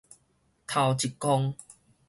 [0.65, 1.53] 頭一鞏